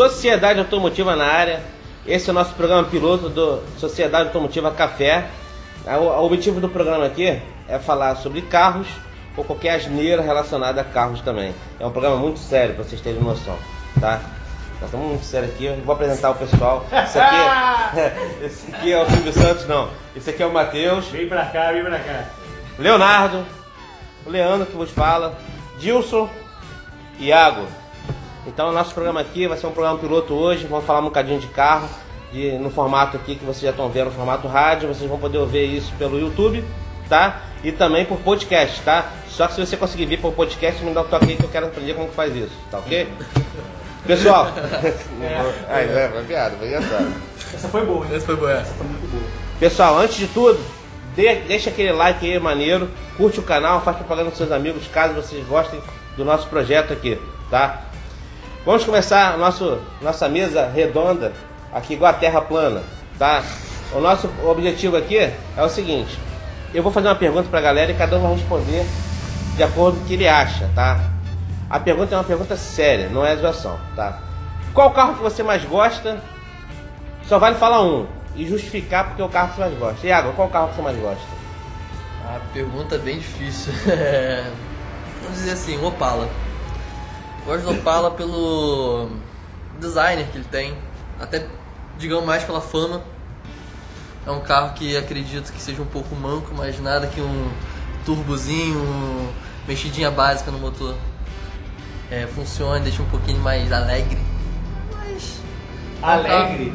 [0.00, 1.60] Sociedade Automotiva na área.
[2.06, 5.26] Esse é o nosso programa piloto do Sociedade Automotiva Café.
[5.84, 7.38] O o objetivo do programa aqui
[7.68, 8.86] é falar sobre carros
[9.36, 11.54] ou qualquer asneira relacionada a carros também.
[11.78, 13.58] É um programa muito sério, para vocês terem noção,
[14.00, 14.22] tá?
[14.80, 16.86] Nós estamos muito sérios aqui, eu vou apresentar o pessoal.
[16.90, 17.36] Esse aqui,
[18.42, 19.90] esse aqui é o Silvio Santos, não.
[20.16, 22.24] Esse aqui é o Matheus, Vem pra cá, vem pra cá.
[22.78, 23.44] Leonardo,
[24.24, 25.36] o Leandro que vos fala,
[25.78, 26.26] Dilson,
[27.18, 27.79] Iago.
[28.46, 31.38] Então o nosso programa aqui vai ser um programa piloto hoje, vamos falar um bocadinho
[31.38, 31.88] de carro,
[32.32, 35.38] de, no formato aqui que vocês já estão vendo, no formato rádio, vocês vão poder
[35.38, 36.64] ouvir isso pelo YouTube,
[37.08, 37.42] tá?
[37.62, 39.10] E também por podcast, tá?
[39.28, 41.50] Só que se você conseguir vir por podcast, me dá um toque aí que eu
[41.50, 43.08] quero aprender como que faz isso, tá ok?
[44.06, 44.48] Pessoal,
[45.68, 47.12] Ai, é, foi piada, foi engraçado.
[47.54, 48.12] Essa foi boa, hein?
[48.14, 48.52] Essa foi boa.
[48.52, 49.22] Essa foi muito boa.
[49.60, 50.58] Pessoal, antes de tudo,
[51.14, 55.46] deixa aquele like aí maneiro, curte o canal, faz propaganda com seus amigos, caso vocês
[55.46, 55.80] gostem
[56.16, 57.89] do nosso projeto aqui, tá?
[58.64, 61.32] Vamos começar a nosso, nossa mesa redonda,
[61.72, 62.82] aqui igual a terra plana,
[63.18, 63.42] tá?
[63.92, 66.18] O nosso objetivo aqui é o seguinte,
[66.74, 68.84] eu vou fazer uma pergunta pra galera e cada um vai responder
[69.56, 71.00] de acordo com o que ele acha, tá?
[71.70, 74.18] A pergunta é uma pergunta séria, não é zoação, tá?
[74.74, 76.20] Qual carro que você mais gosta
[77.26, 80.06] só vale falar um e justificar porque é o carro que você mais gosta.
[80.06, 81.24] Iago, qual carro que você mais gosta?
[82.26, 83.72] A pergunta é bem difícil.
[85.22, 86.28] Vamos dizer assim, o Opala.
[87.44, 89.10] Gosto do Opala pelo
[89.78, 90.74] designer que ele tem,
[91.18, 91.46] até
[91.98, 93.02] digamos mais pela fama.
[94.26, 97.50] É um carro que acredito que seja um pouco manco, mas nada que um
[98.04, 99.32] turbozinho, um
[99.66, 100.94] mexidinha básica no motor
[102.10, 104.18] é, funcione, deixa um pouquinho mais alegre.
[104.94, 105.40] Mas.
[106.02, 106.74] Alegre.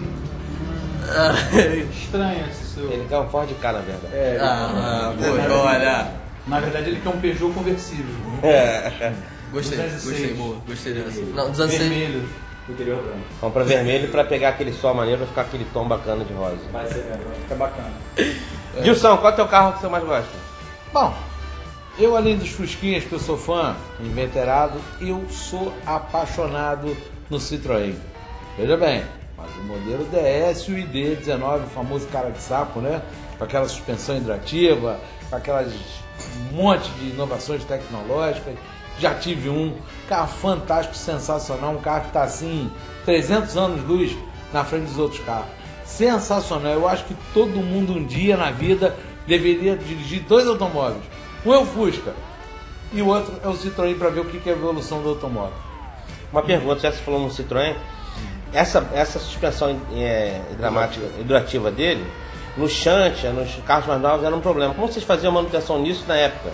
[1.07, 1.35] Ah,
[1.91, 2.91] Estranho esse seu.
[2.91, 4.13] Ele quer um Ford K, na verdade.
[4.13, 6.11] É, ah, poxa, olha.
[6.47, 8.15] Na verdade, ele quer um Peugeot conversível.
[8.43, 9.13] É.
[9.51, 10.03] Gostei, 206.
[10.03, 11.21] gostei, boa, gostei dessa.
[11.21, 12.27] Não, dos anos Vermelho.
[12.67, 13.19] Interior branco.
[13.39, 16.57] Compra vermelho pra pegar aquele sol maneiro pra ficar aquele tom bacana de rosa.
[16.71, 17.93] Vai ser, é, vai ficar bacana.
[18.83, 20.31] Gilson, qual é o teu carro que você mais gosta?
[20.91, 21.13] Bom,
[21.99, 26.97] eu além dos Fusquinhas que eu sou fã, inveterado, eu sou apaixonado
[27.29, 27.95] no Citroën.
[28.57, 29.03] Veja bem,
[29.37, 33.01] mas o modelo DS e o ID19, o famoso cara de sapo, né?
[33.37, 34.99] Com aquela suspensão hidrativa,
[35.29, 35.71] com aquelas
[36.51, 38.55] um monte de inovações tecnológicas.
[38.99, 39.75] Já tive um
[40.07, 42.71] carro fantástico, sensacional, um carro que está assim
[43.05, 44.15] 300 anos luz
[44.53, 45.47] na frente dos outros carros.
[45.85, 46.71] Sensacional.
[46.71, 48.95] Eu acho que todo mundo um dia na vida
[49.27, 51.03] deveria dirigir dois automóveis.
[51.45, 52.13] Um é o Fusca
[52.93, 55.53] e o outro é o Citroën para ver o que é a evolução do automóvel.
[56.31, 57.75] Uma pergunta, já você falou no Citroën,
[58.53, 62.05] essa, essa suspensão é, hidramática, hidrativa dele,
[62.57, 64.73] no Xantia, nos carros mais novos, era um problema.
[64.73, 66.51] Como vocês faziam manutenção nisso na época?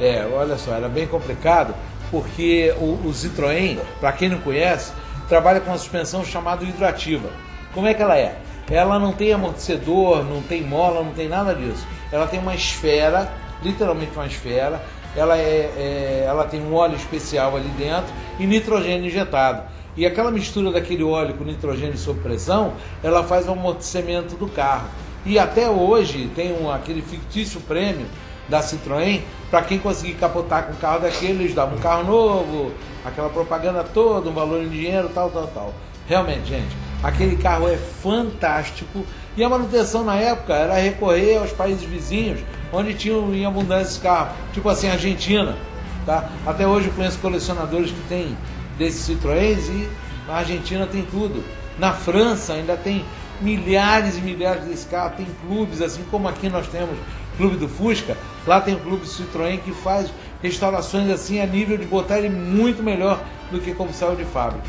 [0.00, 1.74] É, olha só, era bem complicado
[2.10, 4.92] porque o, o Citroën, para quem não conhece,
[5.28, 7.30] trabalha com uma suspensão chamada hidrativa.
[7.72, 8.36] Como é que ela é?
[8.70, 11.86] Ela não tem amortecedor, não tem mola, não tem nada disso.
[12.12, 13.32] Ela tem uma esfera,
[13.62, 14.82] literalmente uma esfera.
[15.16, 19.62] Ela, é, é- ela tem um óleo especial ali dentro e nitrogênio injetado.
[19.96, 24.88] E aquela mistura daquele óleo com nitrogênio sob pressão, ela faz o amortecimento do carro.
[25.24, 28.06] E até hoje tem um, aquele fictício prêmio
[28.52, 32.70] da Citroën, para quem conseguir capotar com um carro daquele, eles davam um carro novo,
[33.02, 35.74] aquela propaganda toda, um valor em dinheiro, tal, tal, tal.
[36.06, 39.06] Realmente, gente, aquele carro é fantástico
[39.38, 44.00] e a manutenção na época era recorrer aos países vizinhos, onde tinham em abundância esse
[44.00, 45.56] carro, tipo assim, Argentina,
[46.04, 46.28] tá?
[46.46, 48.36] Até hoje eu conheço colecionadores que têm
[48.76, 49.88] desses Citroëns e
[50.28, 51.42] na Argentina tem tudo.
[51.78, 53.02] Na França ainda tem
[53.40, 56.98] milhares e milhares desse carro, tem clubes, assim como aqui nós temos
[57.42, 58.16] Clube do Fusca,
[58.46, 62.84] lá tem o Clube Citroën que faz restaurações assim a nível de botar ele muito
[62.84, 63.20] melhor
[63.50, 64.64] do que como saiu de fábrica.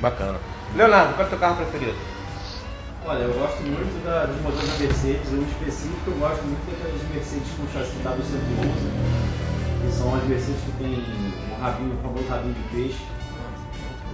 [0.00, 0.38] Bacana.
[0.74, 1.98] Leonardo, qual é o teu carro preferido?
[3.04, 7.02] Olha, eu gosto muito da, dos motores da Mercedes, em específico eu gosto muito daquelas
[7.12, 12.54] Mercedes com chassi W111, que são as Mercedes que tem o rabinho, o famoso rabinho
[12.54, 13.04] de peixe.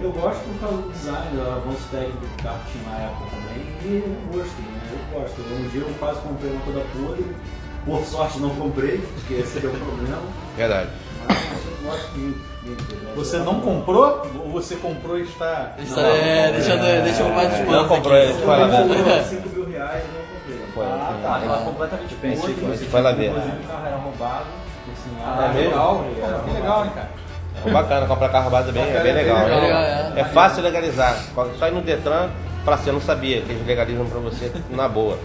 [0.01, 3.25] Eu gosto por causa do design, do avanço técnico que o carro tinha na época
[3.31, 4.81] também, e o gosto, né?
[4.91, 5.41] Eu gosto.
[5.41, 7.35] Um dia eu quase comprei uma toda podre,
[7.85, 10.17] por sorte não comprei, porque esse é o problema,
[10.57, 10.89] Verdade.
[13.15, 14.21] Você não comprou?
[14.43, 15.73] Ou você comprou e está.
[15.77, 18.87] Deixa, é, deixa, eu- deixa eu mais de Não comprou, ele foi lá ver.
[18.97, 20.59] comprou 5 mil reais e não comprei.
[20.73, 23.29] Foi, Ah, tá, ela é completamente Pensei que podre, você foi lá ver.
[23.29, 24.45] Inclusive o carro era roubado.
[24.91, 26.05] Assim, Ah, É legal.
[26.45, 27.09] Que legal, hein, cara?
[27.65, 29.37] É bacana, comprar carro base é bem, é bem legal.
[29.37, 29.61] É né?
[29.61, 30.13] legal, é.
[30.21, 31.17] É fácil legalizar.
[31.57, 32.29] Só ir no Detran,
[32.63, 35.17] falar assim, eu não sabia que eles legalizam pra você na boa.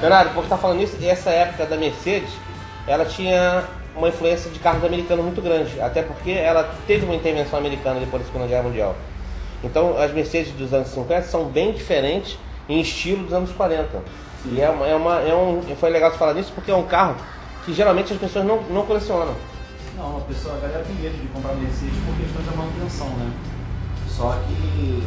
[0.00, 2.30] Leonardo, por estar falando isso, essa época da Mercedes,
[2.86, 3.64] ela tinha
[3.96, 5.80] uma influência de carros americanos muito grande.
[5.80, 8.96] Até porque ela teve uma intervenção americana depois da Segunda Guerra Mundial.
[9.62, 12.38] Então as Mercedes dos anos 50 são bem diferentes
[12.68, 14.02] em estilo dos anos 40.
[14.46, 16.84] E é uma, é uma, é um, foi legal você falar nisso porque é um
[16.84, 17.16] carro
[17.64, 19.34] que geralmente as pessoas não, não colecionam.
[19.96, 23.30] Não, a pessoa, a galera tem medo de comprar Mercedes por questão da manutenção, né?
[24.08, 25.02] Só que,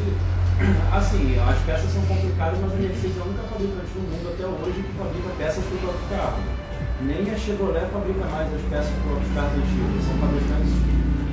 [0.92, 4.46] assim, as peças são complicadas, mas a Mercedes é a única fabricante do mundo até
[4.46, 6.40] hoje que fabrica peças para o próprio carro.
[7.02, 10.74] Nem a Chevrolet fabrica mais as peças para os carros antigos, são fabricantes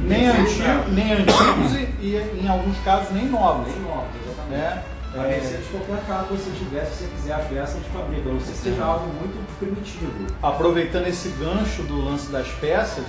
[0.02, 3.68] Nem, antigo, nem antigos e, e, em alguns casos nem novos.
[3.68, 4.50] Nem novos, exatamente.
[4.50, 4.82] Né?
[5.12, 8.30] A É, Mercedes, qualquer carro que você tiver, se você quiser a peça, eles fabricam.
[8.30, 10.26] A não ser que seja algo muito primitivo.
[10.42, 13.04] aproveitando esse gancho do lance das peças,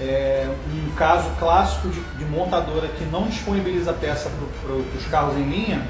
[0.00, 4.30] é, um caso clássico de, de montadora que não disponibiliza peça
[4.62, 5.82] para os carros em linha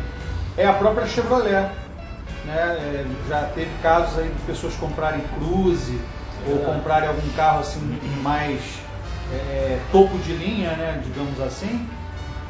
[0.57, 1.69] é a própria Chevrolet.
[2.45, 2.57] Né?
[2.57, 6.01] É, já teve casos aí de pessoas comprarem Cruze
[6.47, 7.81] ou comprarem algum carro assim
[8.23, 8.61] mais
[9.33, 11.03] é, topo de linha, né?
[11.05, 11.87] digamos assim,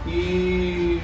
[0.06, 1.02] e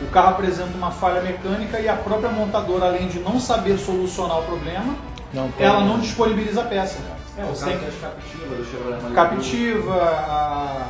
[0.00, 4.38] o carro apresenta uma falha mecânica e a própria montadora, além de não saber solucionar
[4.38, 4.96] o problema,
[5.32, 6.98] Não ela não disponibiliza a peça.
[7.36, 9.14] É, o das Captiva, do Chevrolet Malibu.
[9.14, 10.88] Captiva, a,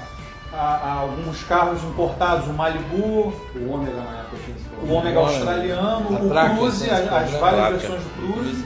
[0.53, 4.93] a- a alguns carros importados, o Malibu, O Ômega na época tinha esse o.
[4.95, 8.65] Ômega australiano, a o Cruze, as, as várias versões do Cruze.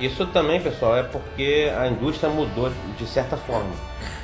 [0.00, 3.68] Isso também, pessoal, é porque a indústria mudou de certa forma.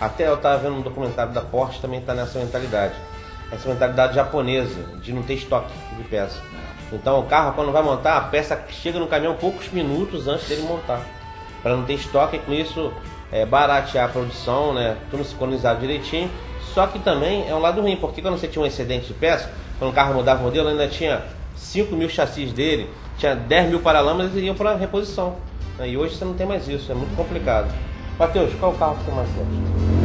[0.00, 2.94] Até eu estava vendo um documentário da Porsche também está nessa mentalidade.
[3.52, 6.40] Essa mentalidade japonesa de não ter estoque de peça.
[6.90, 10.62] Então o carro quando vai montar, a peça chega no caminhão poucos minutos antes dele
[10.62, 11.00] montar.
[11.62, 12.92] Para não ter estoque e com isso
[13.32, 14.96] é, baratear a produção, né?
[15.10, 16.30] Tudo sincronizado direitinho.
[16.74, 19.50] Só que também é um lado ruim, porque quando você tinha um excedente de peça,
[19.78, 21.22] quando o carro mudava o modelo, ainda tinha
[21.56, 25.36] 5 mil chassis dele, tinha 10 mil paralamas e iam para reposição.
[25.78, 25.88] né?
[25.88, 27.72] E hoje você não tem mais isso, é muito complicado.
[28.18, 29.50] Matheus, qual o carro que você mais gosta?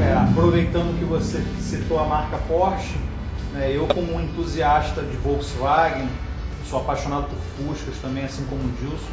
[0.02, 2.98] É, aproveitando que você citou a marca Porsche,
[3.54, 6.10] né, eu como um entusiasta de Volkswagen,
[6.70, 9.12] sou apaixonado por Fuscas também, assim como o Gilson,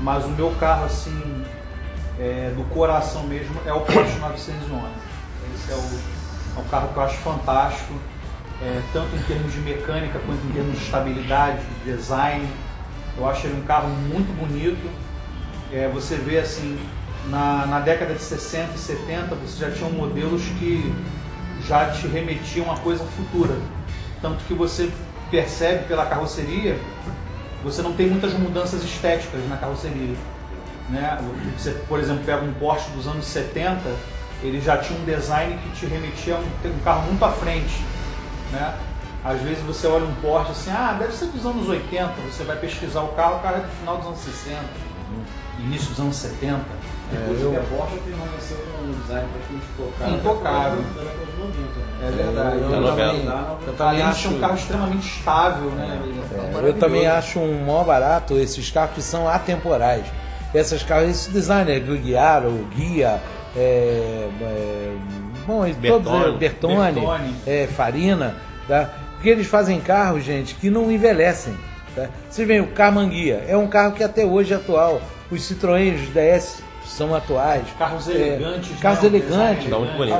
[0.00, 1.43] mas o meu carro assim
[2.18, 4.86] é, do coração mesmo é o Porsche 911.
[5.54, 7.94] Esse é o, é um carro que eu acho fantástico,
[8.62, 12.48] é, tanto em termos de mecânica quanto em termos de estabilidade, de design.
[13.16, 14.90] Eu acho ele um carro muito bonito.
[15.72, 16.78] É, você vê assim,
[17.28, 20.92] na, na década de 60 e 70 você já tinha modelos que
[21.66, 23.56] já te remetiam a coisa futura.
[24.20, 24.90] Tanto que você
[25.30, 26.78] percebe pela carroceria,
[27.62, 30.14] você não tem muitas mudanças estéticas na carroceria.
[30.90, 31.18] Né?
[31.56, 33.80] Você, por exemplo, pega um Porsche dos anos 70,
[34.42, 37.82] ele já tinha um design que te remetia a um, um carro muito à frente.
[38.52, 38.74] Né?
[39.24, 42.56] Às vezes você olha um Porsche assim, ah, deve ser dos anos 80, você vai
[42.56, 44.58] pesquisar o carro, o carro é do final dos anos 60,
[45.60, 46.60] início dos anos 70.
[47.12, 50.14] Inclusive a Porsche permaneceu com um design praticamente intocável.
[50.14, 50.78] Intocável.
[50.80, 51.94] até a década de 90, né?
[52.02, 52.56] É verdade.
[52.56, 53.26] Eu, Tá eu também,
[53.66, 54.28] eu também acho.
[54.28, 56.02] um carro extremamente estável, né?
[56.62, 60.06] É, eu também acho um maior barato esses carros que são atemporais.
[60.54, 63.20] Essas carros, esse designer, Guiara, o Guia,
[63.56, 64.94] é, é,
[65.46, 66.38] bom, todos, é, Bertone.
[66.38, 67.34] Bertone, Bertone.
[67.46, 68.36] é, Farina,
[68.68, 68.90] tá?
[69.14, 71.54] porque eles fazem carros, gente, que não envelhecem.
[71.96, 72.08] Tá?
[72.30, 75.00] Vocês veem, o Carmanguia é um carro que até hoje é atual.
[75.30, 77.64] Os Citroën, os DS são atuais.
[77.78, 78.78] Carros É, elegantes.
[78.78, 79.06] carros né?
[79.08, 79.66] Elegantes.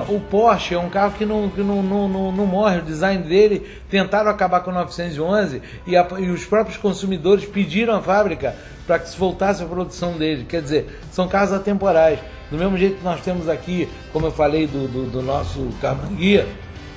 [0.09, 3.23] O Porsche é um carro que não, que não, não, não, não morre, o design
[3.23, 8.57] dele tentaram acabar com o 911 e, a- e os próprios consumidores pediram à fábrica
[8.87, 10.45] para que se voltasse a produção dele.
[10.49, 12.19] Quer dizer, são carros atemporais.
[12.51, 16.47] Do mesmo jeito que nós temos aqui, como eu falei do, do, do nosso Carmanguia,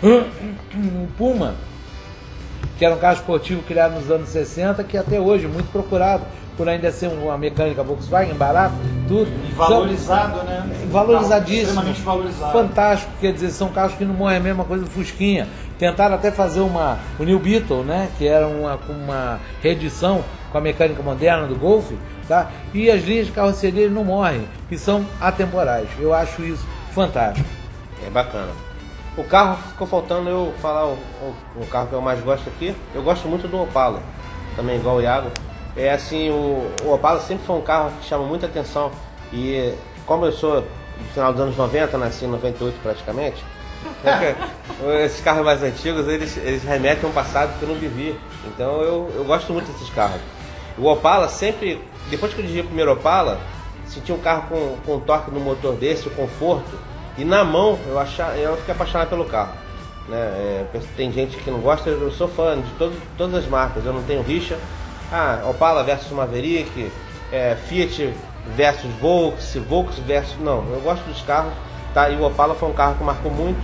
[0.04, 1.56] o Puma,
[2.78, 6.24] que era um carro esportivo criado nos anos 60, que até hoje é muito procurado,
[6.56, 8.76] por ainda ser uma mecânica Volkswagen, barato,
[9.08, 9.30] tudo.
[9.48, 10.68] E valorizado, né?
[10.92, 11.68] Valorizadíssimo.
[11.70, 12.52] Extremamente valorizado.
[12.52, 15.48] Fantástico, quer dizer, são carros que não morrem a mesma coisa do Fusquinha.
[15.78, 18.10] Tentaram até fazer uma, o New Beetle, né?
[18.18, 21.92] Que era uma, uma reedição com a mecânica moderna do Golf,
[22.28, 22.52] tá?
[22.74, 25.88] E as linhas de carroceria não morrem, e são atemporais.
[26.00, 27.48] Eu acho isso fantástico.
[28.06, 28.52] É bacana.
[29.18, 32.76] O carro ficou faltando eu falar o, o, o carro que eu mais gosto aqui.
[32.94, 34.02] Eu gosto muito do Opala,
[34.56, 35.32] também igual o Iago.
[35.76, 38.92] É assim, o, o Opala sempre foi um carro que chama muita atenção.
[39.34, 39.74] E
[40.06, 43.44] como eu sou do final dos anos 90, nasci em 98 praticamente,
[44.04, 44.36] né,
[44.80, 48.20] que esses carros mais antigos eles, eles remetem a um passado que eu não vivi.
[48.46, 50.22] Então eu, eu gosto muito desses carros.
[50.78, 53.40] O Opala sempre, depois que eu dirigi o primeiro Opala,
[53.88, 56.78] senti um carro com, com um torque no motor desse, o conforto.
[57.18, 59.54] E na mão eu, achar, eu fiquei apaixonado pelo carro.
[60.08, 60.18] Né?
[60.18, 60.66] É,
[60.96, 64.04] tem gente que não gosta, eu sou fã de todo, todas as marcas, eu não
[64.04, 64.58] tenho rixa.
[65.12, 66.92] Ah, Opala versus Maverick,
[67.32, 68.14] é, Fiat
[68.56, 70.38] versus Volks, Volks versus.
[70.40, 71.54] Não, eu gosto dos carros,
[71.94, 72.10] tá?
[72.10, 73.60] E o Opala foi um carro que marcou muito,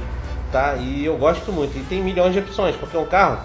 [0.52, 0.76] tá?
[0.76, 1.78] E eu gosto muito.
[1.78, 3.40] E tem milhões de opções, porque é um carro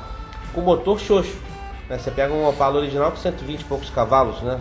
[0.54, 1.48] com motor xoxo.
[1.88, 1.99] Né?
[1.99, 4.59] Você pega um Opala original com 120 e poucos cavalos, né?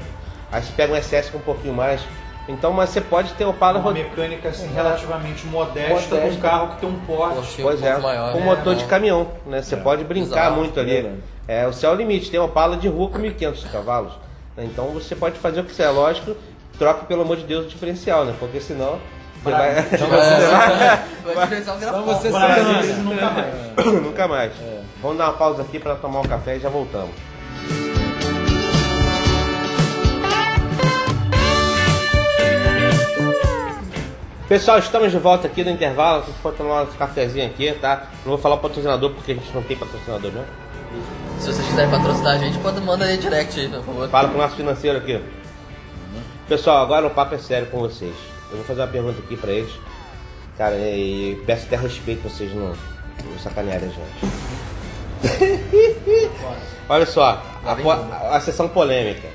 [0.51, 2.01] Aí você pega um SS com um pouquinho mais.
[2.47, 6.37] Então, mas você pode ter Opala Uma mecânica assim, relativamente modesta, com Modesta.
[6.37, 7.35] um carro que tem um porte.
[7.35, 8.31] Porsche Pois um é, maior.
[8.31, 8.45] com né?
[8.45, 8.89] motor de Não.
[8.89, 9.61] caminhão, né?
[9.61, 11.19] Você pode brincar Exato, muito ali.
[11.45, 14.13] É, o céu é o limite, tem uma pala de rua com 1.500 cavalos.
[14.57, 16.35] Então você pode fazer o que você é lógico,
[16.79, 18.33] troca pelo amor de Deus o diferencial, né?
[18.39, 18.97] Porque senão
[19.43, 19.79] você vai...
[19.91, 22.05] Então, É, vai diferenciar o Então grafão.
[22.21, 22.93] você Brasil, sabe.
[23.03, 23.53] nunca mais.
[24.03, 24.51] Nunca mais.
[25.01, 27.15] Vamos dar uma pausa aqui para tomar um café e já voltamos.
[34.47, 36.23] Pessoal, estamos de volta aqui no intervalo.
[36.23, 38.07] A gente pode tomar um cafezinho aqui, tá?
[38.23, 40.45] Não vou falar o patrocinador porque a gente não tem patrocinador, né?
[41.37, 44.09] Se vocês quiserem patrocinar a gente, pode mandar aí direct aí, por favor.
[44.09, 45.21] Fala com o nosso financeiro aqui.
[46.47, 48.15] Pessoal, agora o papo é sério com vocês.
[48.49, 49.71] Eu vou fazer uma pergunta aqui pra eles.
[50.57, 54.46] Cara, e peço até respeito pra vocês não, não sacanearem a gente.
[56.89, 59.27] Olha só, a, po- a sessão polêmica.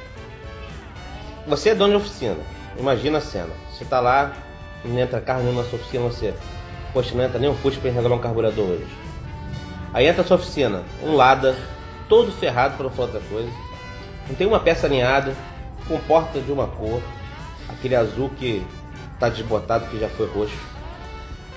[1.47, 2.37] Você é dono de oficina.
[2.79, 3.51] Imagina a cena.
[3.71, 4.33] Você tá lá,
[4.85, 6.35] não entra carro nenhum na sua oficina, você.
[6.93, 8.87] Poxa, não entra nem um Fusca pra regular um carburador hoje.
[9.93, 11.55] Aí entra a sua oficina, um Lada,
[12.09, 13.51] todo ferrado pra não falar outra coisa.
[14.29, 15.35] Não tem uma peça alinhada,
[15.89, 17.03] com porta de uma cor,
[17.69, 18.65] aquele azul que
[19.19, 20.57] tá desbotado, que já foi roxo.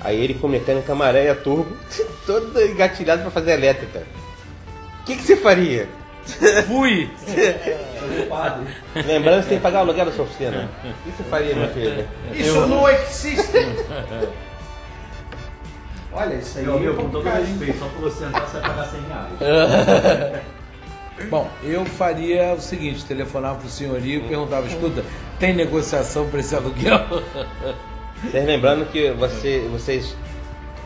[0.02, 1.75] Aí ele com mecânica maré turbo,
[2.25, 4.04] todo engatilhado pra fazer elétrica.
[5.02, 5.88] O que, que você faria?
[6.68, 7.10] Fui!
[9.06, 10.70] Lembrando que você tem que pagar o aluguel da sua oficina.
[10.84, 12.08] O que você faria, meu filho?
[12.34, 13.58] Isso não existe!
[16.12, 18.70] Olha, isso aí Meu amigo, é com todo respeito, só por você entrar você vai
[18.70, 20.44] pagar 100 reais.
[21.30, 25.04] Bom, eu faria o seguinte: telefonava pro senhorio e perguntava, escuta,
[25.40, 27.00] tem negociação para esse aluguel?
[28.24, 30.15] Vocês lembrando que você, vocês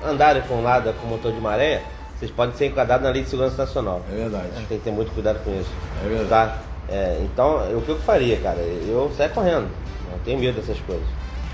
[0.05, 1.83] andarem com lado com motor de maré,
[2.17, 4.01] vocês podem ser enquadrados na Lei de Segurança Nacional.
[4.12, 4.48] É verdade.
[4.67, 5.69] Tem que ter muito cuidado com isso.
[6.03, 6.29] É verdade.
[6.51, 6.57] Tá?
[6.89, 8.57] É, então, eu- o que eu faria, cara?
[8.57, 9.67] Eu saio correndo.
[10.12, 11.05] Não tenho medo dessas coisas.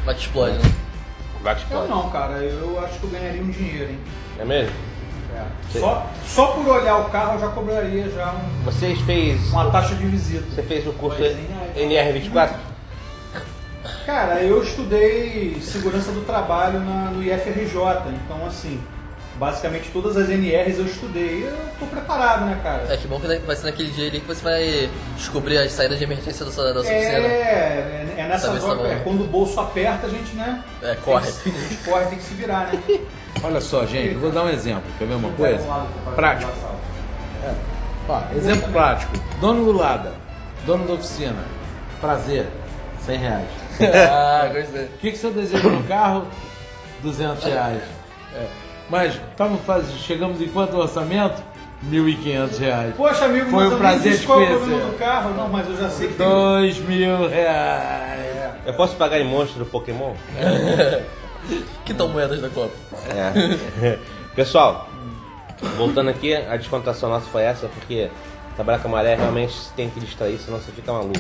[0.06, 0.72] Vai que explode, né?
[1.44, 1.90] Vai Eu explode.
[1.90, 4.00] não, cara, eu acho que eu ganharia um dinheiro, hein?
[4.40, 4.74] É mesmo?
[5.36, 5.80] É.
[5.80, 9.52] Só, só por olhar o carro eu já cobraria já um- Vocês fez.
[9.52, 10.46] uma taxa de visita.
[10.56, 11.36] Você fez o curso Mas
[11.76, 12.52] nem NR24?
[14.06, 17.76] Cara, eu estudei segurança do trabalho na- no IFRJ,
[18.24, 18.82] então assim,
[19.38, 22.86] basicamente todas as NRs eu estudei e eu tô preparado, né, cara?
[22.94, 25.98] É que bom que vai ser naquele dia ali que você vai descobrir as saídas
[25.98, 27.28] de emergência da sua, da sua É, oficina.
[27.28, 30.64] é, é nessa Saber hora, tá é, quando o bolso aperta, a gente, né?
[30.82, 31.32] É, corre.
[31.32, 32.82] Tem que, a gente corre, tem que se virar, né?
[33.44, 34.84] Olha só, gente, eu vou dar um exemplo.
[34.98, 35.60] Quer ver uma coisa?
[36.16, 36.52] Prático.
[36.62, 36.76] salto.
[38.08, 39.12] Ó, exemplo prático.
[39.42, 40.14] Dono do Lada,
[40.66, 41.44] dono da oficina.
[42.00, 42.48] Prazer,
[43.06, 43.48] 100 reais.
[44.10, 44.86] Ah, gostei.
[44.86, 46.26] O que, que você deseja no carro?
[47.02, 47.82] 200 reais.
[48.34, 48.48] É.
[48.90, 49.90] Mas tamo faz...
[50.00, 51.42] chegamos em quanto orçamento?
[51.90, 52.96] 1.500 reais.
[52.96, 54.58] Poxa, amigo, Foi um eu prazer te conhecer.
[54.58, 55.34] do carro.
[55.36, 56.28] Não, mas eu já sei que tem...
[56.28, 58.56] 2 mil reais.
[58.66, 60.14] Eu posso pagar em monstro do Pokémon?
[61.86, 62.74] Que tal moedas da Copa?
[63.08, 64.00] É.
[64.36, 64.90] Pessoal,
[65.78, 68.10] voltando aqui, a descontração nossa foi essa, porque
[68.56, 71.20] trabalhar com a maré realmente tem que distrair, senão você fica maluco.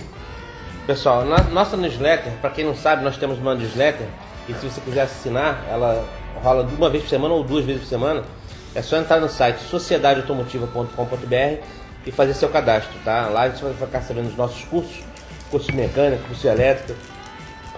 [0.85, 4.05] Pessoal, na nossa newsletter, para quem não sabe, nós temos uma newsletter,
[4.47, 6.07] e se você quiser assinar, ela
[6.43, 8.23] rola uma vez por semana ou duas vezes por semana.
[8.75, 11.63] É só entrar no site sociedadeautomotiva.com.br
[12.05, 13.29] e fazer seu cadastro, tá?
[13.29, 15.03] Lá você vai ficar sabendo dos nossos cursos,
[15.49, 16.93] curso de mecânica, curso de elétrica,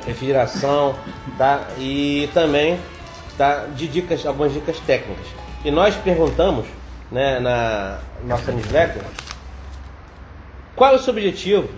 [0.06, 0.94] refrigeração,
[1.38, 1.62] tá?
[1.78, 2.78] E também
[3.38, 5.28] tá, de dicas, algumas dicas técnicas.
[5.64, 6.68] E nós perguntamos,
[7.10, 9.02] né, na nossa newsletter,
[10.76, 11.70] qual é o seu objetivo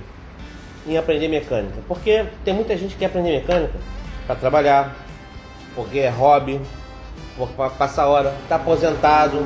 [0.88, 1.80] em aprender mecânica?
[1.88, 3.74] Porque tem muita gente que quer aprender mecânica
[4.26, 4.96] para trabalhar,
[5.76, 6.60] porque é hobby,
[7.56, 9.40] para passar hora, está aposentado,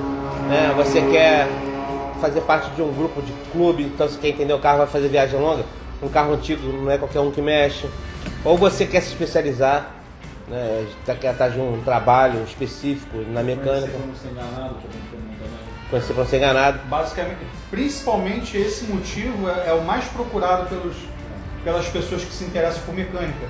[0.47, 0.73] né?
[0.75, 1.47] Você quer
[2.19, 5.09] fazer parte de um grupo de clube, então você quer entender o carro, vai fazer
[5.09, 5.63] viagem longa,
[6.01, 7.87] um carro antigo não é qualquer um que mexe.
[8.43, 9.91] Ou você quer se especializar,
[10.47, 10.85] né?
[11.05, 15.89] tá- quer estar de um trabalho específico na mecânica, Conhecer como ser enganado, que é
[15.89, 16.79] conhecer para ser enganado.
[16.89, 17.37] Basicamente,
[17.69, 20.95] principalmente esse motivo é, é o mais procurado pelos,
[21.63, 23.47] pelas pessoas que se interessam por mecânica.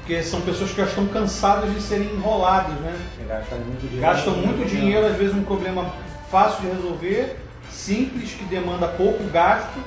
[0.00, 2.94] Porque são pessoas que já estão cansadas de serem enroladas, né?
[3.26, 4.00] Gastam muito dinheiro.
[4.02, 5.86] Gastam muito dinheiro, às vezes um problema
[6.30, 7.36] fácil de resolver,
[7.70, 9.78] simples, que demanda pouco gasto,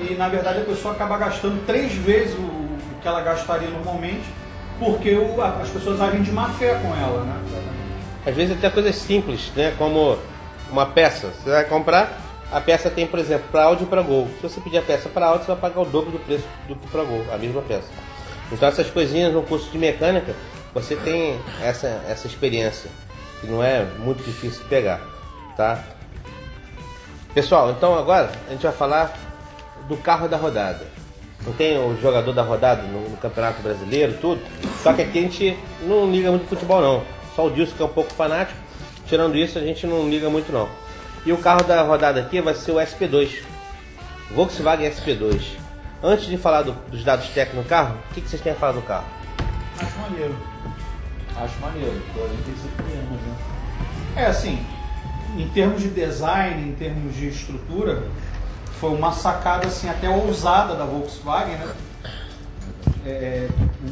[0.00, 4.24] e na verdade a pessoa acaba gastando três vezes o, o que ela gastaria normalmente,
[4.80, 7.32] porque o- a- as pessoas agem de má fé com ela, né?
[8.26, 9.72] Às vezes até coisas simples, né?
[9.78, 10.18] Como
[10.72, 11.28] uma peça.
[11.44, 14.28] Você vai comprar, a peça tem, por exemplo, para Audi e para Gol.
[14.40, 16.76] Se você pedir a peça para Audi, você vai pagar o dobro do preço do
[16.76, 17.88] que para Gol, a mesma peça.
[18.52, 20.34] Então essas coisinhas no curso de mecânica,
[20.72, 22.90] você tem essa, essa experiência,
[23.40, 25.00] que não é muito difícil de pegar,
[25.56, 25.82] tá?
[27.34, 29.12] Pessoal, então agora a gente vai falar
[29.88, 30.86] do carro da rodada.
[31.44, 34.40] Não tem o jogador da rodada no, no Campeonato Brasileiro, tudo.
[34.82, 37.02] Só que aqui a gente não liga muito futebol não.
[37.34, 38.58] Só o Dilson que é um pouco fanático.
[39.06, 40.68] Tirando isso, a gente não liga muito não.
[41.26, 43.42] E o carro da rodada aqui vai ser o SP2.
[44.34, 45.42] Volkswagen SP2.
[46.02, 48.54] Antes de falar do- dos dados técnicos do carro, o que, que vocês têm a
[48.56, 49.06] falar do carro?
[49.78, 50.36] Acho maneiro.
[51.36, 53.34] Acho maneiro, 45 anos, né?
[54.16, 54.64] É assim,
[55.36, 58.04] em termos de design, em termos de estrutura,
[58.80, 61.74] foi uma sacada assim até ousada da Volkswagen, né?
[63.04, 63.48] É,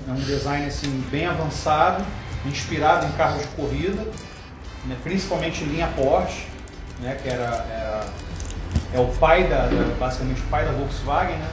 [0.08, 2.04] é um design assim bem avançado,
[2.46, 4.02] inspirado em carros de corrida,
[4.86, 4.96] né?
[5.02, 6.46] principalmente linha Porsche,
[7.00, 7.18] né?
[7.22, 8.04] Que era, era-
[8.92, 11.48] é o pai da, da- basicamente o pai da Volkswagen, né?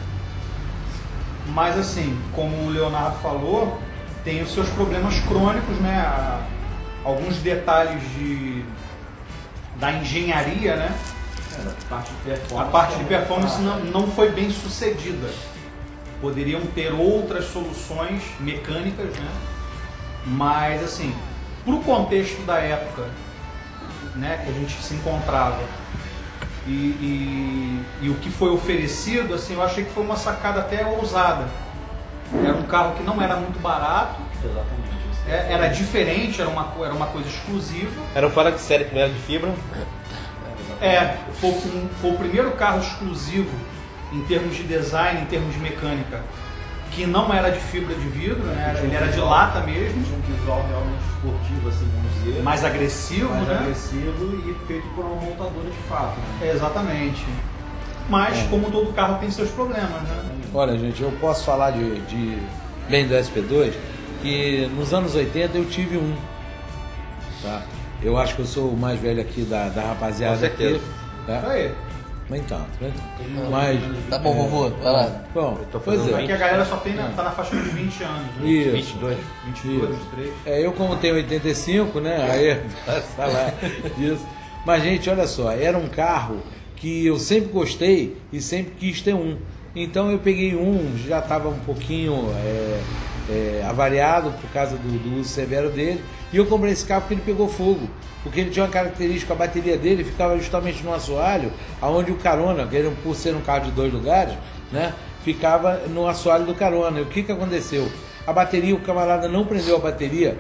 [1.48, 3.80] Mas assim, como o Leonardo falou,
[4.24, 6.00] tem os seus problemas crônicos, né?
[6.00, 6.42] A-
[7.04, 8.64] alguns detalhes de
[9.80, 10.96] da engenharia, né?
[11.54, 12.68] É, a parte de performance.
[12.70, 15.28] A parte de é performance muito não, não foi bem sucedida.
[16.22, 19.32] Poderiam ter outras soluções mecânicas, né?
[20.28, 21.16] Mas assim,
[21.66, 23.06] para o contexto da época,
[24.16, 25.60] né, que a gente se encontrava
[26.68, 30.86] e, e- e o que foi oferecido, assim, eu achei que foi uma sacada até
[30.86, 31.46] ousada.
[32.46, 34.90] Era um carro que não era muito barato, Exatamente.
[35.12, 35.22] isso.
[35.30, 37.92] é- era diferente, era uma, era uma coisa exclusiva.
[38.16, 39.54] Era um fora de série que não era de fibra.
[40.82, 43.52] É, foi, um- foi o primeiro carro exclusivo
[44.14, 46.22] em termos de design, em termos de mecânica,
[46.92, 48.80] que não era de fibra de vidro, né?
[48.84, 52.44] Ele era de lata mesmo, Tinha um visual realmente esportivo, assim, vamos dizer.
[52.44, 53.58] mais agressivo, mais né?
[53.60, 56.48] agressivo e feito por uma montadora de fato, né?
[56.48, 57.26] É, exatamente.
[58.10, 60.26] Mas, como todo carro tem seus problemas, né?
[60.54, 62.38] Olha, gente, eu posso falar de, de
[62.90, 63.74] bem do SP2
[64.22, 66.14] que nos anos 80 eu tive um.
[67.42, 67.62] Tá?
[68.04, 70.76] Eu acho que eu sou o mais velho aqui da, da rapaziada Com certeza.
[70.76, 70.84] aqui.
[71.26, 71.50] Tá?
[71.52, 71.72] Aí,
[72.32, 73.52] Nem tanto, nem tanto.
[73.52, 73.82] Mas.
[74.10, 75.22] Tá bom, vovô, vai lá.
[75.34, 76.24] Bom, tô pois fazendo é.
[76.24, 78.50] aqui a galera só tem na, tá na faixa de 20 anos, né?
[78.50, 78.72] Isso.
[78.72, 79.18] 22.
[79.48, 80.00] 22, Isso.
[80.12, 80.34] 23.
[80.46, 82.32] É, eu como tenho 85, né?
[82.32, 82.62] Aí
[83.18, 83.54] falar
[83.98, 84.26] disso.
[84.66, 86.42] Mas gente, olha só, era um carro
[86.78, 89.38] que eu sempre gostei e sempre quis ter um.
[89.76, 92.80] Então eu peguei um, já estava um pouquinho é,
[93.32, 97.14] é, avariado por causa do, do uso severo dele, e eu comprei esse carro porque
[97.14, 97.90] ele pegou fogo.
[98.24, 102.68] Porque ele tinha uma característica, a bateria dele ficava justamente no assoalho, aonde o carona,
[102.68, 104.36] que por ser um carro de dois lugares,
[104.72, 104.94] né?
[105.24, 107.00] Ficava no assoalho do carona.
[107.00, 107.92] E o que, que aconteceu?
[108.28, 110.38] A bateria, o camarada não prendeu a bateria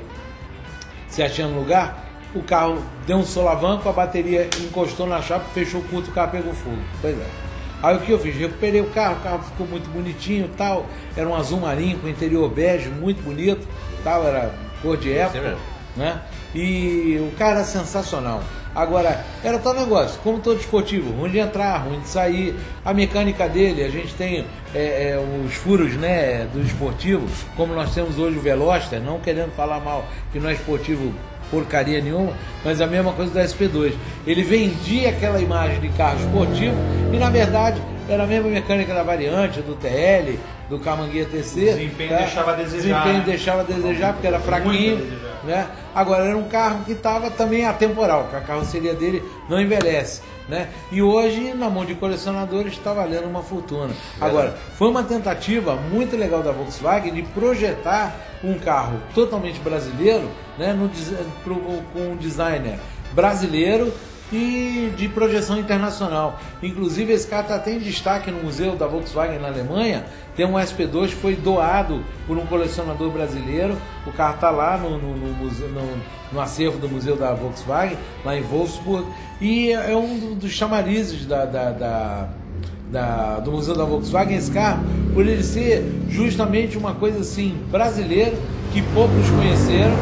[1.07, 5.81] se achando no lugar, o carro deu um solavanco, a bateria encostou na chapa, fechou
[5.81, 6.79] o curto, o carro pegou fogo.
[7.01, 7.50] Pois é.
[7.81, 8.35] Aí o que eu fiz?
[8.35, 10.85] Recuperei o carro, o carro ficou muito bonitinho e tal.
[11.15, 13.67] Era um azul marinho com interior bege, muito bonito,
[14.03, 15.59] tal, era cor de época, mesmo.
[15.95, 16.21] né?
[16.53, 18.43] E o carro era sensacional.
[18.73, 22.55] Agora, era tal negócio, como todo esportivo, ruim de entrar, ruim de sair.
[22.85, 27.93] A mecânica dele, a gente tem é, é, os furos né, do esportivo, como nós
[27.93, 31.13] temos hoje o Veloster, não querendo falar mal que não é esportivo
[31.51, 32.33] porcaria nenhuma,
[32.63, 33.93] mas a mesma coisa da SP2.
[34.25, 36.75] Ele vendia aquela imagem de carro esportivo
[37.13, 41.59] e na verdade era a mesma mecânica da variante, do TL, do Camanguia TC.
[41.65, 43.23] Desempenho deixava a desejar, Desempenho né?
[43.25, 45.21] deixava a desejar porque era fraquinho.
[45.43, 45.67] Né?
[45.93, 50.21] Agora era um carro que estava também atemporal, que a carroceria dele não envelhece.
[50.51, 50.67] Né?
[50.91, 53.93] E hoje, na mão de colecionadores, está valendo uma fortuna.
[54.19, 60.73] Agora, foi uma tentativa muito legal da Volkswagen de projetar um carro totalmente brasileiro, né?
[60.73, 60.89] no,
[61.41, 62.77] pro- com um designer
[63.13, 63.93] brasileiro
[64.29, 66.37] e de projeção internacional.
[66.61, 70.05] Inclusive, esse carro está até em destaque no museu da Volkswagen na Alemanha.
[70.35, 73.77] Tem um SP2 que foi doado por um colecionador brasileiro.
[74.05, 75.97] O carro está lá no, no, no museu, no,
[76.31, 79.05] no acervo do museu da Volkswagen, lá em Wolfsburg.
[79.39, 82.29] E é um do- dos chamarizes da, da- da-
[82.91, 88.33] da- do museu da Volkswagen esse carro, por ele ser justamente uma coisa assim brasileira
[88.73, 89.95] que poucos conheceram.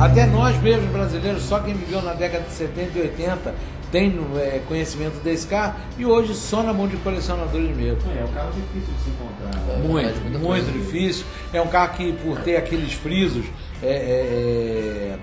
[0.00, 3.54] Até nós mesmos brasileiros, só quem viveu na década de 70 e 80
[3.92, 7.98] tem é, conhecimento desse carro e hoje só na mão de colecionadores mesmo.
[8.16, 9.74] É, é um carro difícil de se encontrar.
[9.74, 9.76] É.
[9.86, 11.24] Muito, verdade, muita muito difícil.
[11.52, 13.44] É um carro que, por ter aqueles frisos
[13.82, 15.16] é,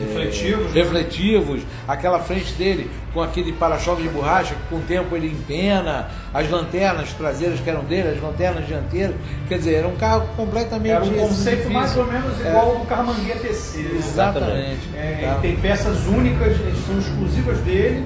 [0.00, 4.76] é, é, é, Refletivos, refletivos, aquela frente dele com aquele para-choque de borracha que com
[4.76, 9.16] o tempo ele empena, as lanternas traseiras que eram dele, as lanternas dianteiras.
[9.48, 11.70] Quer dizer, era um carro completamente Era um conceito difícil.
[11.72, 12.48] mais ou menos É.
[12.48, 13.78] igual ao do Carmanguia TC.
[13.78, 13.90] né?
[13.98, 14.80] Exatamente.
[14.94, 15.26] É, Tá?
[15.32, 18.04] ele tem peças únicas, são exclusivas dele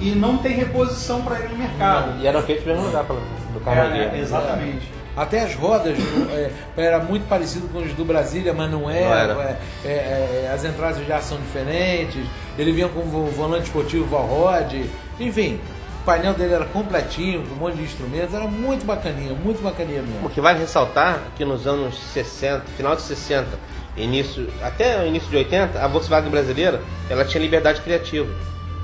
[0.00, 2.20] e não tem reposição para ele no mercado.
[2.20, 4.93] E eram feitos no mesmo lugar pelo- do É, carro é, exatamente.
[5.16, 5.96] Até as rodas
[6.32, 9.34] é, era muito parecido com os do Brasília, mas não era.
[9.34, 9.60] Não era.
[9.84, 12.26] É, é, as entradas ar são diferentes.
[12.58, 14.90] Ele vinha com o volante esportivo Valrod.
[15.20, 15.60] Enfim,
[16.04, 20.26] painel dele era completinho, com um monte de instrumentos, era muito bacaninha, muito bacaninha mesmo.
[20.26, 23.48] O que vale ressaltar é que nos anos 60, final de 60,
[23.96, 28.28] início, até o início de 80, a Volkswagen brasileira, ela tinha liberdade criativa.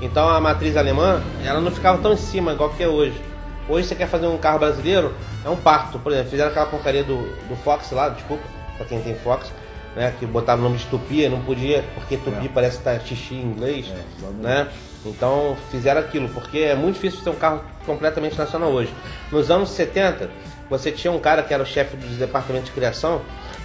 [0.01, 3.21] Então a matriz alemã, ela não ficava tão em cima igual que é hoje.
[3.69, 5.13] Hoje você quer fazer um carro brasileiro,
[5.43, 5.99] é um parto.
[5.99, 8.43] Por exemplo, fizeram aquela porcaria do, do Fox lá, desculpa,
[8.77, 9.51] pra quem tem Fox,
[9.95, 10.13] né?
[10.19, 13.43] Que botaram o nome de Tupi, não podia, porque Tupi parece que tá xixi em
[13.43, 13.91] inglês,
[14.39, 14.67] né?
[15.05, 18.93] Então fizeram aquilo, porque é muito difícil ter um carro completamente nacional hoje.
[19.31, 20.29] Nos anos 70,
[20.69, 23.21] você tinha um cara que era o chefe do departamento de criação,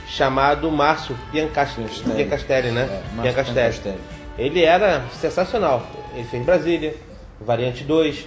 [0.08, 3.02] chamado Márcio Piancastelli, né?
[3.18, 3.98] É, Piancastelli.
[4.38, 5.86] Ele era sensacional.
[6.14, 6.94] Ele fez Brasília,
[7.40, 8.26] Variante 2, o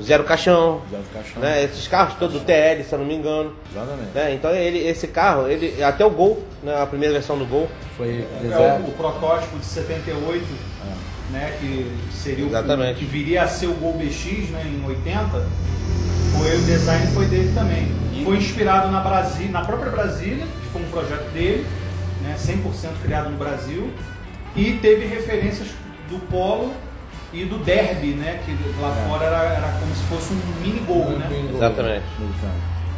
[0.00, 1.42] Zero Caixão, Zero Caixão.
[1.42, 1.64] né?
[1.64, 3.52] Esses carros todos do TL, se eu não me engano.
[3.70, 4.10] Exatamente.
[4.14, 4.34] né?
[4.34, 6.80] Então ele, esse carro, ele até o Gol, né?
[6.80, 8.84] a primeira versão do Gol, Foi É deserto.
[8.86, 10.44] o, o protótipo de 78,
[11.30, 12.98] né, que seria o- Exatamente.
[13.00, 15.46] que viria a ser o Gol BX né, em 80,
[16.38, 17.92] foi o design foi dele também.
[18.24, 21.66] Foi inspirado na Brasília, na própria Brasília, que foi um projeto dele,
[22.22, 23.90] né, 100% criado no Brasil,
[24.56, 25.68] e teve referências
[26.08, 26.72] do Polo
[27.32, 31.10] e do Derby, né, que lá fora era, era como se fosse um mini Gol,
[31.18, 31.26] né?
[31.56, 32.04] Exatamente.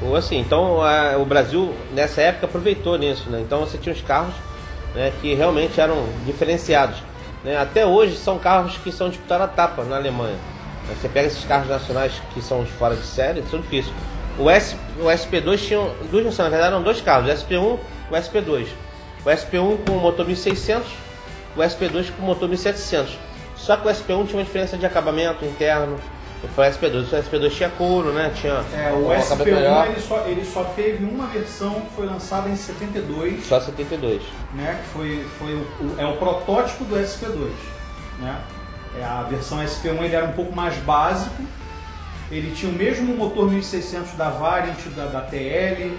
[0.03, 3.41] Ou assim, então a- o Brasil nessa época aproveitou nisso, né?
[3.41, 4.35] Então você tinha os carros
[4.95, 6.99] né, que realmente eram diferenciados.
[7.45, 7.57] né?
[7.59, 10.37] Até hoje são carros que são disputados a tapa na Alemanha.
[10.89, 13.95] Você pega esses carros nacionais que são os fora de série, são difíceis.
[14.39, 17.79] O, S, o SP2 tinha duas versões, na verdade eram dois carros, o SP1
[18.11, 18.67] e o SP2.
[19.25, 20.89] O SP1 com o motor 1600,
[21.57, 23.19] o SP2 com o motor 1700.
[23.65, 25.99] Só que o SP1 tinha uma diferença de acabamento interno.
[26.55, 27.11] Foi o SP2.
[27.11, 28.31] O SP2 tinha couro, né?
[28.35, 29.87] Tinha É, o um acabamento SP1 melhor.
[29.87, 34.21] ele só, ele só teve uma versão que foi lançada em 72, Só 72.
[34.53, 37.51] né, que foi, foi o, o- é o protótipo do SP2.
[38.19, 38.39] Né?
[39.01, 41.43] É, a versão SP1 ele era um pouco mais básico,
[42.31, 45.91] ele tinha o mesmo motor 1600 da Variant, da, da TL,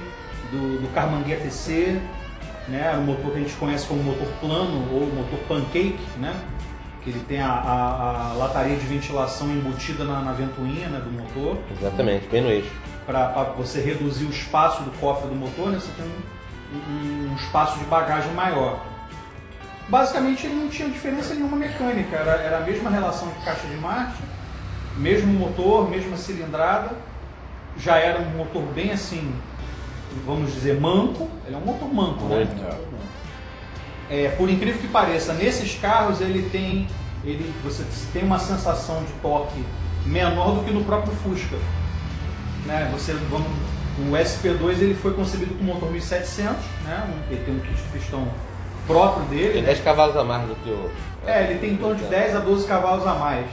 [0.51, 1.99] do, do Carmanguia TC,
[2.67, 2.93] né?
[2.95, 6.35] o motor que a gente conhece como motor plano ou motor pancake, né?
[7.09, 11.57] Ele tem a, a- a lataria de ventilação embutida na, na ventoinha né, do motor
[11.79, 12.71] Exatamente, bem no eixo.
[13.05, 17.35] para você reduzir o espaço do cofre do motor, né, você tem um, um- um
[17.35, 18.79] espaço de bagagem maior.
[19.87, 23.75] Basicamente ele não tinha diferença nenhuma mecânica, era, era a mesma relação de caixa de
[23.75, 24.23] marcha,
[24.97, 26.91] mesmo motor, mesma cilindrada,
[27.77, 29.35] já era um motor bem assim,
[30.25, 32.43] vamos dizer, manco, ele é um motor manco, né?
[32.43, 32.95] É,
[34.37, 36.87] por incrível que pareça, nesses carros ele tem,
[37.23, 39.63] ele, você tem uma sensação de torque
[40.05, 41.57] menor do que no próprio Fusca.
[42.65, 42.89] Né?
[42.93, 43.47] Você, vamos,
[43.97, 47.03] o SP2 ele foi concebido com motor 1700, né?
[47.09, 48.27] um, ele tem um kit de pistão
[48.85, 49.53] próprio dele.
[49.53, 49.67] Tem né?
[49.67, 50.91] 10 cavalos a mais do que o.
[51.25, 53.45] É, ele tem em torno de 10 a 12 cavalos a mais.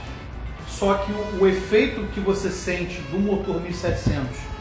[0.67, 4.53] Só que o, o efeito que você sente do motor 1700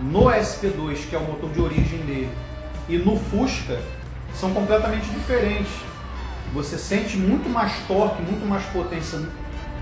[0.00, 2.30] no SP2, que é o motor de origem dele,
[2.88, 3.80] e no Fusca,
[4.34, 5.72] são completamente diferentes.
[6.52, 9.18] Você sente muito mais torque, muito mais potência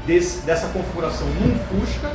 [0.07, 2.11] desse- dessa configuração num Fusca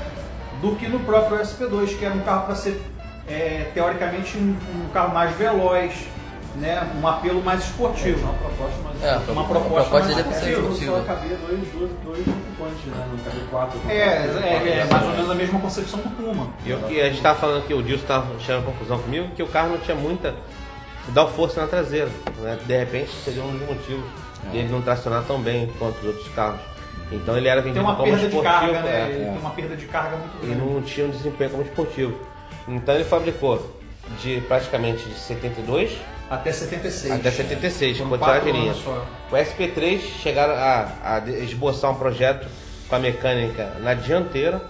[0.62, 2.82] do que no próprio SP2, que era um carro para ser,
[3.28, 5.94] é, teoricamente, um, um carro mais veloz,
[6.58, 6.86] né?
[7.02, 8.20] um apelo mais esportivo.
[8.24, 11.04] uma proposta, mas É, Uma a proposta proposta mais é esportiva, só esportiva.
[11.06, 13.08] cabia dois, dois, dois ocupantes, né?
[13.10, 13.80] Não cabia quatro.
[13.90, 16.48] É, é, é mais ou menos a mesma concepção do Puma.
[16.66, 19.42] E o que a gente estava falando que o Dilson estava chamando confusão comigo, que
[19.42, 20.36] o carro não tinha muita.
[21.14, 22.10] Dar força na traseira.
[22.40, 22.58] Né?
[22.66, 24.06] De repente seria um dos motivos
[24.52, 26.60] dele não tracionar tão bem quanto os outros carros.
[27.12, 28.54] Então ele era Tem vendido uma como perda de esportivo.
[28.74, 29.02] carga, né?
[29.02, 29.06] é.
[29.12, 30.62] Ele tem uma perda de carga muito e grande.
[30.62, 32.18] não tinha um desempenho como esportivo.
[32.68, 33.80] Então ele fabricou
[34.22, 35.98] de praticamente de 72
[36.30, 37.14] Até 76.
[37.14, 38.74] até 76, Foram com quatro de linha.
[38.74, 42.48] O SP3 chegaram a, a esboçar um projeto
[42.88, 44.62] com a mecânica na dianteira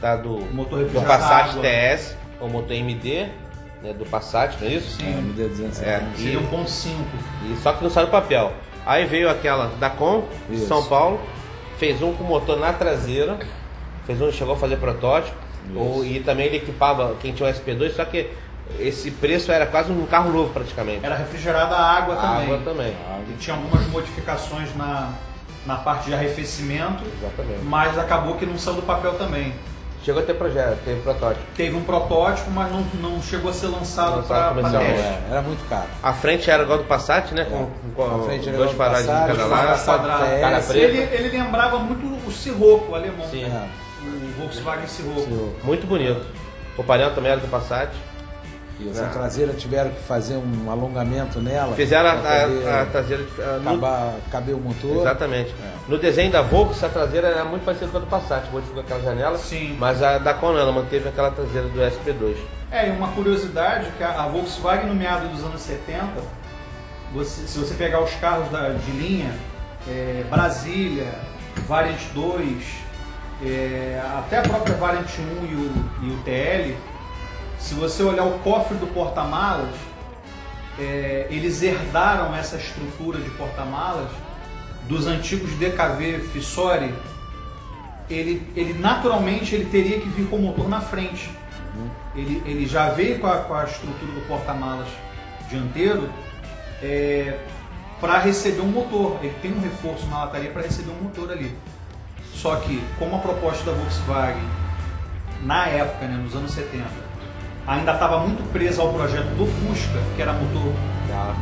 [0.00, 1.62] tá, do, Motor do Passat água.
[1.62, 3.28] TS, o motor MD
[3.86, 4.98] né, do Passat, não é isso?
[5.02, 5.82] É, MD250.
[5.82, 6.90] É, Seria e, 1.5.
[7.52, 8.52] e só que não saiu do papel.
[8.84, 10.58] Aí veio aquela da Com, de.
[10.58, 11.20] São Paulo,
[11.78, 13.38] fez um com motor na traseira,
[14.04, 15.36] fez um, chegou a fazer protótipo,
[15.74, 18.30] ou, e também ele equipava quem tinha o SP2, só que
[18.78, 21.04] esse preço era quase um carro novo praticamente.
[21.04, 22.44] Era refrigerada a água também.
[22.44, 22.96] Água também.
[23.30, 25.12] E tinha algumas modificações na,
[25.64, 27.64] na parte de arrefecimento, Exatamente.
[27.64, 29.52] mas acabou que não saiu do papel também.
[30.06, 31.44] Chegou a ter projeto, teve protótipo.
[31.56, 35.02] Teve um protótipo, mas não, não chegou a ser lançado Lançado para teste.
[35.02, 35.88] É, era muito caro.
[36.00, 37.44] A frente era igual do Passat, né?
[37.44, 39.84] Com, com A frente era dois faróis de cada lado.
[39.84, 40.40] quadrado.
[40.40, 40.62] Cara.
[40.78, 43.26] Ele, ele lembrava muito o Sirocco, o alemão.
[43.28, 43.46] Sim.
[43.46, 43.66] É.
[44.04, 45.56] O Volkswagen Sirocco.
[45.64, 46.24] Muito bonito.
[46.78, 47.90] O painel também era do Passat.
[48.78, 49.08] E essa Ah.
[49.08, 51.74] traseira tiveram que fazer um alongamento nela.
[51.74, 53.24] Fizeram a, a, traseira
[53.62, 54.98] no- acabar, caber o motor.
[55.00, 55.54] Exatamente.
[55.88, 59.00] No desenho da Volks, a traseira era muito parecida com a do Passat, modificou aquela
[59.00, 59.38] janela.
[59.38, 59.76] Sim.
[59.80, 62.36] Mas a da ela manteve aquela traseira do SP2.
[62.70, 66.04] É, e uma curiosidade que a, a Volkswagen no meado dos anos 70,
[67.14, 69.32] você- se você pegar os carros da- de linha,
[69.88, 71.14] é, Brasília,
[71.66, 72.62] Variant 2,
[73.42, 76.76] é, até a própria Variant 1 e o, e o TL,
[77.66, 79.74] se você olhar o cofre do porta-malas,
[80.78, 84.08] é, eles herdaram essa estrutura de porta-malas
[84.86, 86.94] dos antigos DKV Fissori.
[88.08, 91.28] Ele, ele naturalmente ele teria que vir com o motor na frente.
[92.14, 94.86] Ele, ele já veio com a, com a estrutura do porta-malas
[95.50, 96.08] dianteiro
[98.00, 99.18] para receber um motor.
[99.24, 101.52] Ele tem um reforço na lataria para receber um motor ali.
[102.32, 104.44] Só que, como a proposta da Volkswagen,
[105.42, 107.05] na época, né, nos anos 70,
[107.66, 110.72] ainda estava muito presa ao projeto do Fusca, que era motor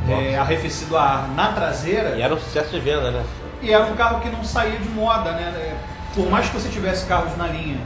[0.08, 3.24] é, arrefecido a ar na traseira, E era um sucesso de venda, né?
[3.62, 5.52] e era um carro que não saía de moda, né?
[5.56, 5.74] É,
[6.14, 7.78] Por mais que você tivesse carros na linha,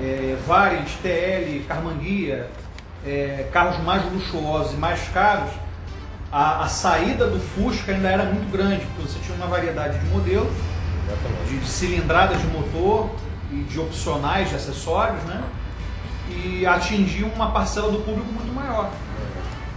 [0.00, 2.48] é, Variant, TL, Carmanguia,
[3.06, 5.50] é, carros mais luxuosos e mais caros,
[6.30, 10.06] a, a saída do Fusca ainda era muito grande, porque você tinha uma variedade de
[10.06, 10.52] modelos,
[11.06, 11.58] Exatamente.
[11.60, 13.10] de cilindradas de motor
[13.52, 15.42] e de opcionais de acessórios, né?
[16.28, 18.90] E atingia uma parcela do público muito maior.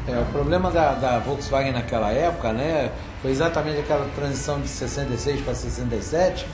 [0.08, 5.42] É, o problema da, da Volkswagen naquela época, né, foi exatamente aquela transição de 66
[5.42, 6.48] para 67,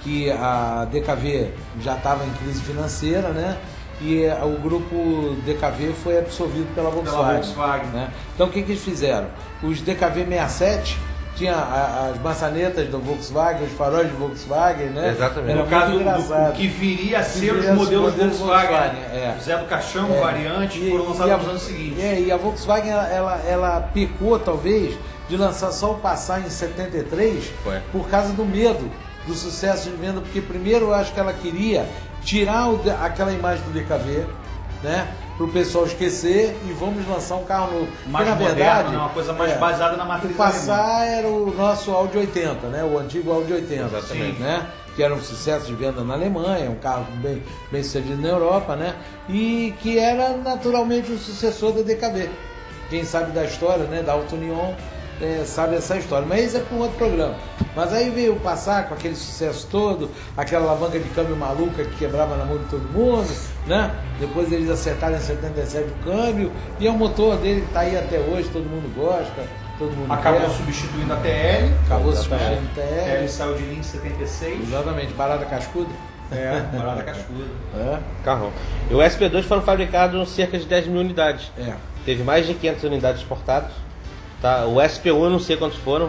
[0.00, 3.58] que a DKV já estava em crise financeira, né,
[4.00, 7.42] e eh, o grupo DKV foi absorvido pela Volkswagen.
[7.42, 7.86] Volkswagen.
[7.88, 8.10] né?
[8.34, 9.26] Então o que, que eles fizeram?
[9.62, 10.98] Os DKV 67
[11.40, 15.08] tinha a- as maçanetas do Volkswagen, os faróis de Volkswagen, né?
[15.10, 15.52] Exatamente.
[15.52, 18.70] Era No caso, do, que viria a ser viria os modelos modelos Volkswagen.
[18.70, 19.36] Volkswagen, é.
[19.42, 20.20] Zé do Caixão, É.
[20.20, 22.04] variante, E- foram lançados a- nos anos seguintes.
[22.04, 24.94] É, e a Volkswagen ela, ela, ela pecou talvez
[25.30, 27.78] de lançar só o Passat em 73 Foi.
[27.90, 28.90] por causa do medo
[29.26, 31.86] do sucesso de venda, porque primeiro eu acho que ela queria
[32.22, 34.26] tirar o aquela imagem do DKV,
[34.82, 35.06] né?
[35.40, 37.86] Para o pessoal esquecer e vamos lançar um carro novo.
[37.86, 38.98] Porque, mais na moderno, verdade, né?
[38.98, 40.52] uma coisa mais é, baseada na o matriz alemã.
[40.52, 42.84] Passat era o nosso Audi 80, né?
[42.84, 44.38] O antigo Audi 80, Exatamente.
[44.38, 44.66] né?
[44.94, 48.76] Que era um sucesso de venda na Alemanha, um carro bem, bem sucedido na Europa,
[48.76, 48.94] né?
[49.30, 52.28] E que era naturalmente o sucessor da DKV.
[52.90, 54.02] Quem sabe da história, né?
[54.02, 54.74] Da Auto Union,
[55.22, 56.26] é, sabe essa história.
[56.28, 57.34] Mas isso é para um outro programa.
[57.74, 61.96] Mas aí veio o Passat com aquele sucesso todo, aquela alavanca de câmbio maluca que
[61.96, 63.28] quebrava na mão de todo mundo,
[63.70, 63.90] né?
[64.18, 67.96] Depois eles acertaram em 77 o câmbio, e é o motor dele que está aí
[67.96, 69.42] até hoje, todo mundo gosta,
[69.78, 70.50] todo mundo Acabou quer.
[70.50, 71.72] substituindo a TL.
[71.86, 73.18] Acabou substituindo A TL.
[73.20, 74.68] TL saiu de linha em 76.
[74.68, 75.88] Exatamente, barata cascuda.
[76.32, 77.44] É, Morada Cascuda.
[77.76, 77.98] É.
[78.24, 78.52] Carrão.
[78.88, 81.50] E o SP2 foram fabricados cerca de 10 mil unidades.
[81.58, 81.72] É.
[82.04, 83.72] Teve mais de 500 unidades exportadas.
[84.40, 84.64] Tá?
[84.64, 86.08] O SPU eu não sei quantos foram.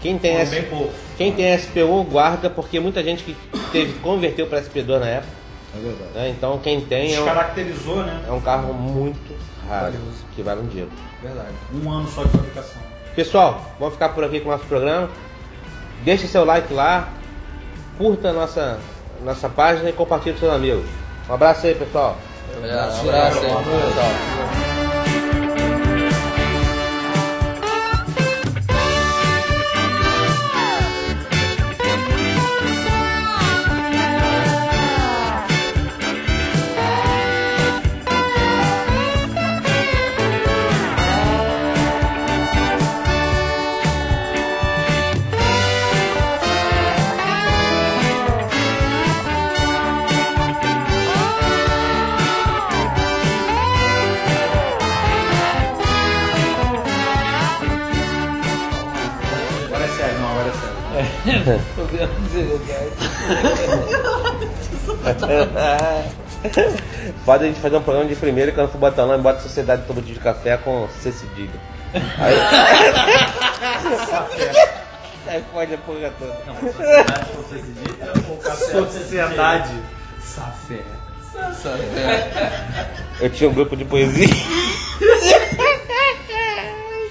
[0.00, 0.90] Quem tem, Foram S...
[1.16, 3.36] Quem tem SPU guarda, porque muita gente que
[3.72, 5.45] teve converteu para SP2 na época.
[5.76, 6.10] É verdade.
[6.14, 6.28] né?
[6.30, 8.24] Então quem tem é um, Descaracterizou, né?
[8.28, 9.36] é um carro muito
[9.68, 9.94] raro,
[10.34, 10.90] que vale um dinheiro.
[11.22, 11.54] Verdade.
[11.72, 12.82] Um ano só de fabricação.
[13.14, 15.08] Pessoal, vamos ficar por aqui com o nosso programa.
[16.04, 17.08] Deixe seu like lá,
[17.96, 18.78] curta a nossa,
[19.24, 20.84] nossa página e compartilhe com seus amigos.
[21.28, 22.16] Um abraço aí, pessoal.
[22.56, 24.35] Abraço, abraço aí, pessoal.
[67.24, 69.38] Pode a gente fazer um programa de primeira e quando for botar o nome, bota
[69.40, 71.60] Sociedade Todo de Café com C cedilha.
[72.18, 72.34] Aí...
[75.28, 76.36] Aí pode a porra toda.
[78.90, 79.74] Sociedade
[80.20, 80.82] Safé.
[83.20, 84.26] Eu tinha um grupo de poesia.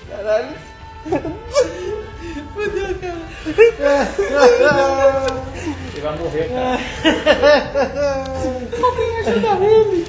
[0.09, 0.55] Caralho.
[5.93, 6.79] Ele vai morrer, cara.
[8.83, 10.05] Alguém ajuda ele.